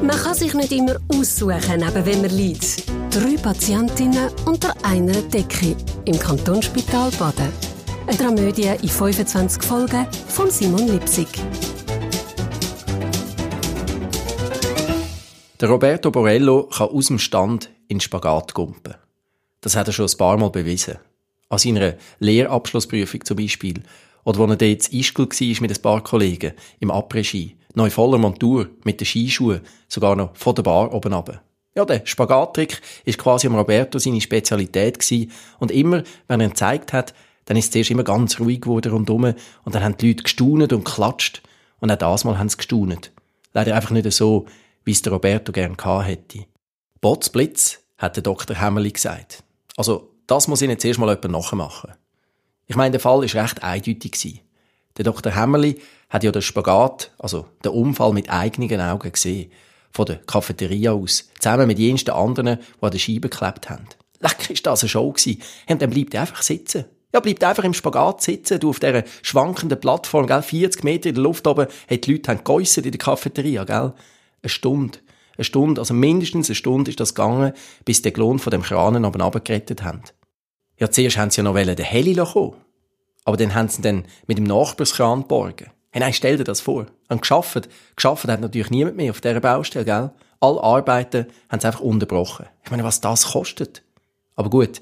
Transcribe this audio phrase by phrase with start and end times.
[0.00, 2.88] Man kann sich nicht immer aussuchen, neben wem man liegt.
[3.10, 7.52] Drei Patientinnen unter einer Decke im Kantonsspital Baden.
[8.06, 11.26] Eine Dramödie in 25 Folgen von Simon Lipsig.
[15.60, 18.94] Der Roberto Borello kann aus dem Stand in Spagat gumpen.
[19.60, 20.98] Das hat er schon ein paar Mal bewiesen.
[21.48, 23.82] An seiner Lehrabschlussprüfung zum Beispiel.
[24.24, 27.56] Oder wo er dort in Ischgl war mit ein paar Kollegen im Après-Ski.
[27.74, 31.42] Neu voller Montur, mit den Skischuhen, sogar noch von der Bar oben runter.
[31.74, 35.30] Ja, der Spagattrick ist quasi am Roberto seine Spezialität gewesen.
[35.58, 38.92] Und immer, wenn er ihn gezeigt hat, dann ist es zuerst immer ganz ruhig geworden
[38.92, 41.42] rundum und dann haben die Leute gestaunet und klatscht.
[41.80, 43.12] Und auch das Mal haben sie gestaunet.
[43.52, 44.46] Leider einfach nicht so,
[44.84, 46.46] wie es der Roberto gern gehabt hätte.
[47.00, 48.56] Botzblitz, hat der Dr.
[48.56, 49.42] Hämmerli gesagt.
[49.76, 51.92] Also, das muss ich jetzt erst mal jemand nachmachen.
[52.70, 54.42] Ich meine, der Fall ist recht eindeutig.
[54.98, 55.34] Der Dr.
[55.34, 59.50] Hämmerli hat ja den Spagat, also den Unfall mit eigenen Augen gesehen.
[59.90, 61.30] Von der Cafeteria aus.
[61.40, 63.86] Zusammen mit jensten anderen, die an der Scheibe geklebt haben.
[64.20, 65.40] Lecker ist das eine Show gewesen.
[65.66, 66.84] Und dann bleibt er einfach sitzen.
[67.14, 71.14] Ja, bleibt einfach im Spagat sitzen, du auf dieser schwankenden Plattform, gell, 40 Meter in
[71.14, 73.94] der Luft oben, hat die Leute haben in der Cafeteria, gell.
[74.42, 74.98] Eine Stunde.
[75.38, 77.54] Eine Stunde, also mindestens eine Stunde ist das gegangen,
[77.86, 80.02] bis der Klon von dem Kranen oben runtergerettet haben.
[80.78, 82.54] Ja, zuerst haben sie ja noch den Heli kommen.
[83.24, 85.70] Aber dann haben sie ihn dann mit dem Nachbarskran geborgen.
[85.90, 86.86] Hey, nein, stell dir das vor.
[87.08, 90.10] Und geschafft, geschafft hat natürlich niemand mehr auf dieser Baustelle, gell?
[90.40, 92.46] Alle Arbeiten haben sie einfach unterbrochen.
[92.64, 93.82] Ich meine, was das kostet.
[94.36, 94.80] Aber gut,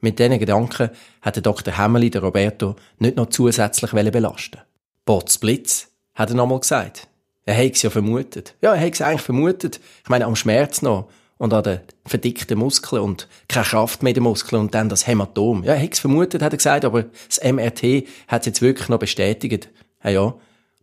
[0.00, 1.76] mit diesen Gedanken hat Dr.
[1.76, 4.60] Hemmeli der Roberto nicht noch zusätzlich belasten
[5.04, 7.08] Bots Blitz, hat er nochmal gesagt.
[7.44, 8.54] Er hätte es ja vermutet.
[8.60, 9.80] Ja, er hätte es eigentlich vermutet.
[10.02, 14.14] Ich meine, am Schmerz noch und an den verdickten Muskeln und keine Kraft mehr in
[14.14, 15.64] den Muskeln und dann das Hämatom.
[15.64, 18.88] Ja, er hätte es vermutet, hat er gesagt, aber das MRT hat es jetzt wirklich
[18.88, 19.68] noch bestätigt.
[20.02, 20.34] Ja, ja,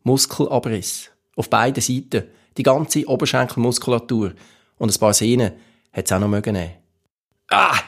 [0.04, 1.09] Muskelabriss.
[1.36, 2.28] Auf beiden Seiten.
[2.58, 4.34] Die ganze Oberschenkelmuskulatur.
[4.78, 5.54] Und ein paar Sehnen
[5.92, 6.74] hat es auch noch mögen nehmen.
[7.50, 7.80] Ah!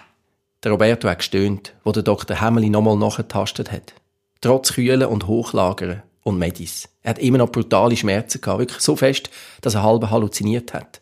[0.63, 2.41] Der Roberto hat gestöhnt, wo der Dr.
[2.41, 3.93] Hemmeli nochmal nachgetastet hat.
[4.41, 6.89] Trotz Kühlen und Hochlagern und Medis.
[7.03, 9.29] Er hat immer noch brutale Schmerzen gehabt, wirklich so fest,
[9.61, 11.01] dass er halb halluziniert hat.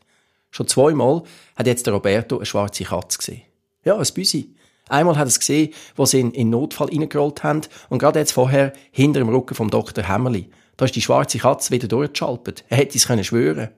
[0.54, 1.24] Schon zweimal
[1.56, 3.42] hat jetzt der Roberto eine schwarze Katze gesehen.
[3.84, 4.54] Ja, ein Büsi.
[4.88, 8.34] Einmal hat er es gesehen, wo sie ihn in Notfall reingerollt haben und gerade jetzt
[8.34, 10.08] vorher hinter dem Rücken vom Dr.
[10.08, 10.52] Hämmerli.
[10.78, 12.66] Da ist die schwarze Katze wieder durchgeschalpert.
[12.70, 13.70] Er hätte es können schwören.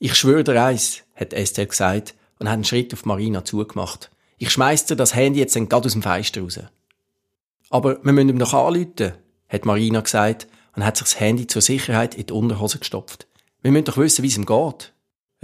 [0.00, 4.10] Ich schwöre dir eins, hat Esther gesagt und hat einen Schritt auf Marina zugemacht.
[4.36, 6.58] Ich schmeiß dir das Handy jetzt gerade aus dem Fenster raus.
[7.68, 9.12] Aber wir müssen ihm noch anrufen,
[9.48, 13.28] hat Marina gesagt und hat sich das Handy zur Sicherheit in die Unterhose gestopft.
[13.62, 14.92] Wir müssen doch wissen, wie es ihm geht.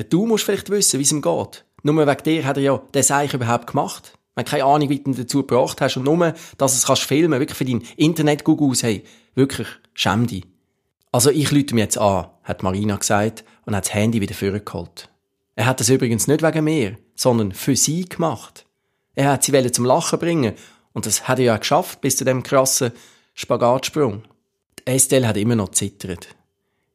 [0.05, 1.65] Du musst vielleicht wissen, wie es ihm geht.
[1.83, 4.19] Nur wegen dir hat er ja den Seich überhaupt gemacht.
[4.35, 6.87] Wenn du keine Ahnung, wie du ihn dazu gebracht hast und nur, dass du es
[6.87, 9.05] kannst filmen, wirklich für deinen Internet-Google aus, hey,
[9.35, 10.45] wirklich, schäm dich.
[11.13, 15.09] Also ich lüte mir jetzt an, hat Marina gesagt und hat das Handy wieder vorgeholt.
[15.55, 18.67] Er hat das übrigens nicht wegen mir, sondern für sie gemacht.
[19.15, 20.53] Er hat sie zum Lachen bringen
[20.93, 22.93] und das hat er ja geschafft bis zu dem krassen
[23.33, 24.25] Spagatsprung.
[24.85, 26.29] Estelle hat immer noch zittert.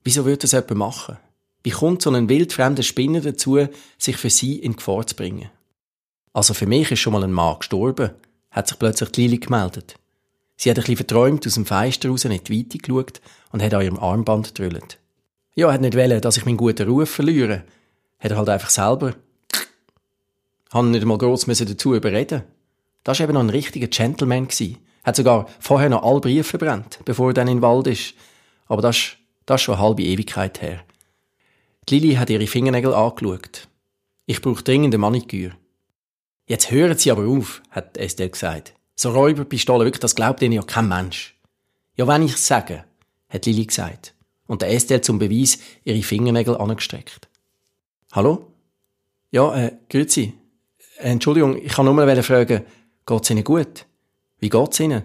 [0.04, 1.18] Wieso würde das jemand machen?
[1.64, 3.68] Wie kommt so ein wildfremder Spinner dazu,
[3.98, 5.50] sich für sie in Gefahr zu bringen?
[6.34, 8.12] Also für mich ist schon mal ein Mann gestorben,
[8.50, 9.96] hat sich plötzlich Lili gemeldet.
[10.56, 13.82] Sie hat ein bisschen verträumt aus dem Fenster raus in die geschaut und hat an
[13.82, 15.00] ihrem Armband gedrüllt.
[15.56, 17.64] Ja, hat nicht wollen, dass ich meinen guten Ruf verliere.
[18.20, 19.16] Hat er halt einfach selber.
[20.74, 22.44] Han nicht einmal gross dazu überreden.
[23.04, 24.78] Das war eben noch ein richtiger Gentleman gewesen.
[25.04, 28.14] Hat sogar vorher noch alle Briefe verbrannt, bevor er dann in den Wald ist.
[28.68, 29.14] Aber das,
[29.46, 30.82] das ist schon eine halbe Ewigkeit her.
[31.92, 33.68] Lili hat ihre Fingernägel angeschaut.
[34.26, 35.56] Ich brauche dringend eine Maniküre.
[36.48, 38.74] Jetzt hören Sie aber auf, hat Estelle gesagt.
[38.96, 41.38] So Räuberpistolen, wirklich, das glaubt Ihnen ja kein Mensch.
[41.98, 42.86] Ja, wenn ich es sage,
[43.30, 44.14] hat Lili gesagt.
[44.48, 47.28] Und der Estelle zum Beweis ihre Fingernägel angestreckt.
[48.12, 48.48] Hallo?
[49.32, 50.34] Ja, äh, grüezi.
[50.98, 52.66] Entschuldigung, ich kann nur mal fragen,
[53.06, 53.86] geht's Ihnen gut?
[54.40, 55.04] Wie geht's Ihnen?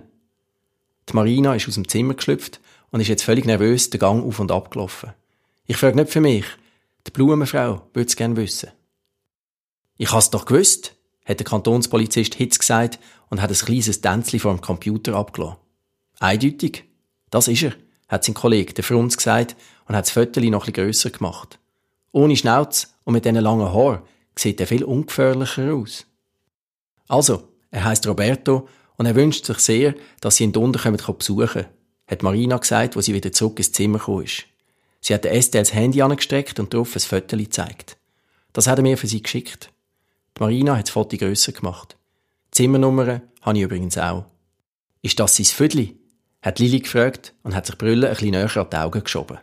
[1.08, 2.60] Die Marina ist aus dem Zimmer geschlüpft
[2.90, 5.12] und ist jetzt völlig nervös den Gang auf und ab gelaufen.
[5.66, 6.44] Ich frage nicht für mich.
[7.06, 8.70] Die Blumenfrau würde es gerne wissen.
[9.96, 12.98] Ich has doch gewusst, hat der Kantonspolizist Hitz gesagt
[13.30, 15.58] und hat ein kleines Tänzchen vor dem Computer abgelassen.
[16.18, 16.84] Eindeutig.
[17.30, 17.72] Das ist er,
[18.08, 19.56] hat sein Kollege, der Frunz, gesagt
[19.86, 21.58] und hat das Fötterchen noch bisschen grösser gemacht.
[22.12, 24.02] Ohne Schnauz und mit diesen langen Haaren
[24.36, 26.06] sieht er viel ungefährlicher aus.
[27.08, 31.68] Also, er heißt Roberto und er wünscht sich sehr, dass sie ihn unten besuchen können,
[32.06, 34.44] hat Marina gesagt, wo sie wieder zurück ins Zimmer gekommen ist.
[35.06, 37.96] Sie hat der das Handy angestreckt und darauf ein Foto gezeigt.
[38.52, 39.70] Das hat er mir für sie geschickt.
[40.36, 41.96] Die Marina hat das Foto grösser gemacht.
[42.48, 44.24] Die Zimmernummer habe ich übrigens auch.
[45.02, 45.96] Ist das sein Vödli?
[46.42, 49.38] hat Lili gefragt und hat sich Brüllen ein bisschen näher an die Augen geschoben.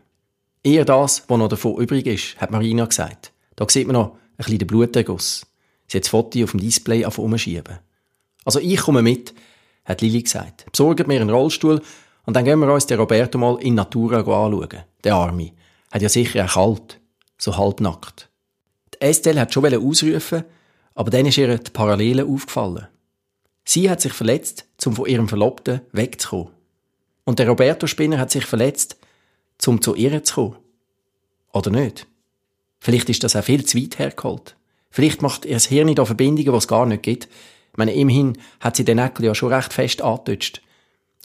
[0.65, 3.31] Eher das, was noch davon übrig ist, hat Marina gesagt.
[3.55, 5.45] Da sieht man noch ein bisschen den Bluterguss.
[5.87, 7.79] Sie hat das Foto auf dem Display auf umschieben.
[8.43, 9.33] Also ich komme mit,
[9.85, 10.65] hat Lili gesagt.
[10.69, 11.81] Besorgt mir einen Rollstuhl
[12.25, 14.83] und dann gehen wir uns den Roberto mal in Natura anschauen.
[15.03, 15.51] Der Arme.
[15.91, 16.99] Hat ja sicher auch kalt.
[17.37, 18.29] So halbnackt.
[18.93, 20.43] Die Estelle hat schon ausrufen,
[20.95, 22.87] aber dann ist ihr die Parallele aufgefallen.
[23.65, 26.53] Sie hat sich verletzt, um von ihrem Verlobten wegzukommen.
[27.25, 28.97] Und der Roberto Spinner hat sich verletzt,
[29.65, 30.57] um zu ihr zu kommen.
[31.53, 32.07] Oder nicht?
[32.79, 34.57] Vielleicht ist das auch viel zu weit hergeholt.
[34.89, 37.25] Vielleicht macht ihr das Hirn da Verbindungen, die es gar nicht gibt.
[37.25, 40.61] Ich meine, immerhin hat sie den Näckel ja schon recht fest angetutscht.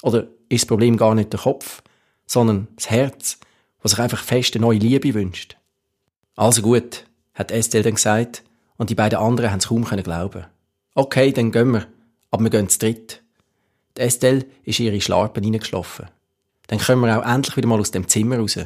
[0.02, 1.82] Oder ist das Problem gar nicht der Kopf,
[2.26, 3.38] sondern das Herz,
[3.82, 5.56] was sich einfach fest eine neue Liebe wünscht?
[6.36, 7.04] Also gut,
[7.34, 8.42] hat Estelle dann gesagt,
[8.76, 10.46] und die beiden anderen haben es kaum glauben.
[10.94, 11.86] Okay, dann gehen wir,
[12.30, 13.22] aber wir gehen zu dritt.
[13.96, 16.06] Die Estelle ist in ihre Schlarpen reingeschlafen.
[16.68, 18.58] Dann kommen wir auch endlich wieder mal aus dem Zimmer raus.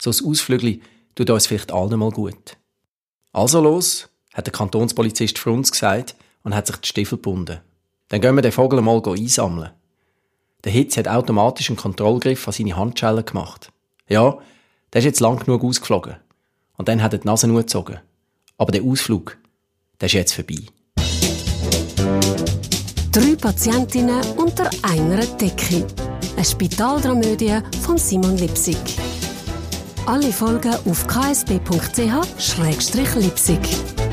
[0.00, 0.82] So ein Ausflügli
[1.14, 2.56] tut uns vielleicht allen mal gut.
[3.32, 7.60] Also los, hat der Kantonspolizist Frunz gesagt und hat sich die Stiefel gebunden.
[8.08, 9.70] Dann gehen wir den Vogel mal einsammeln.
[10.64, 13.70] Der Hitz hat automatisch einen Kontrollgriff an seine Handschellen gemacht.
[14.08, 14.38] Ja,
[14.92, 16.16] der ist jetzt lang genug ausgeflogen.
[16.76, 18.00] Und dann hat er die Nase nur gezogen.
[18.56, 19.36] Aber der Ausflug,
[20.00, 20.56] der ist jetzt vorbei.
[23.12, 25.86] Drei Patientinnen unter einer Decke.
[26.34, 28.78] Eine Spitaldramödie von Simon Lipsig.
[30.06, 34.03] Alle Folgen auf ksb.ch-lipsig.